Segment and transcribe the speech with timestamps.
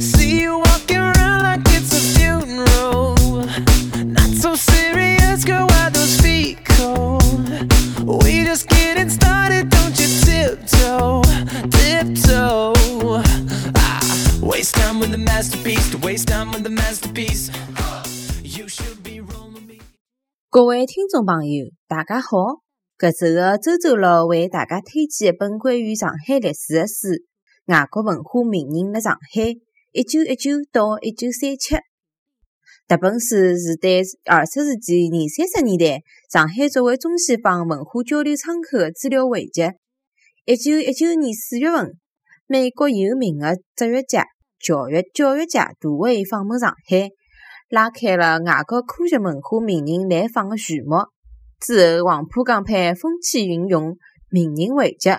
[0.00, 3.14] See you walking around like it's a funeral.
[4.04, 7.22] Not so serious, girl, why those feet cold?
[8.24, 11.22] We just getting started, don't you tiptoe,
[11.70, 12.72] tiptoe.
[13.76, 17.52] Ah, waste time with the masterpiece, to waste time with the masterpiece.
[18.42, 19.78] You should be rolling me.
[27.70, 29.54] 外国文化名人辣上海：
[29.92, 31.76] 一九一九到一九三七》。
[32.88, 39.62] 迭本书是对二十世纪二三十年代上海作为中西方文化交流窗口的资料汇集。
[40.46, 41.92] 一九一九年四月份，
[42.48, 44.26] 美国有名的哲学家、
[44.58, 47.10] 教育教育家杜威访问上海，
[47.68, 50.96] 拉开了外国科学文化名人来访的序幕。
[51.60, 53.96] 之后，黄浦江畔风起云涌，
[54.28, 55.10] 名人汇集：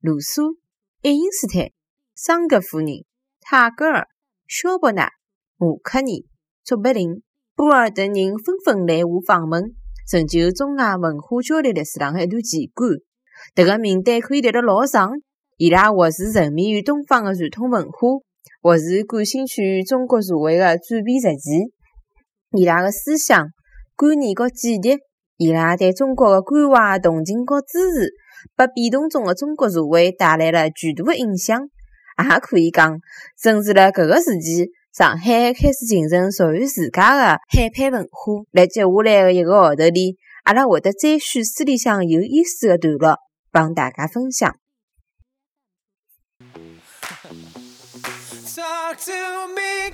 [0.00, 0.56] 卢梭、
[1.02, 1.70] 爱因斯坦、
[2.16, 3.04] 桑格夫人、
[3.40, 4.06] 泰戈尔、
[4.46, 5.10] 萧伯纳、
[5.56, 6.26] 马克尼、
[6.64, 7.24] 卓别林、
[7.56, 9.74] 波尔等人纷纷来华访问，
[10.08, 12.90] 成就中外文化交流历史上的一段奇观。
[13.56, 15.10] 迭个名单可以列得老长，
[15.56, 18.08] 伊拉或是沉迷于东方的传统文化，
[18.62, 21.68] 或是感兴趣于中国社会的转变实践。
[22.52, 23.48] 伊拉的思想、
[23.96, 24.98] 观念和见地。
[25.36, 28.12] 伊拉对中国的关怀、同情和支持，
[28.54, 31.68] 拨变动中的中国社会带来了巨大的影响。
[32.22, 33.00] 也可以讲，
[33.40, 38.44] 正是辣搿个时期，上海开始形成属于自家的海派文化。
[38.52, 43.18] 辣接下来的一个号头里，阿拉会得再选书里向有意思的段落，
[43.50, 44.56] 帮大家分享。
[48.54, 49.90] Talk to me,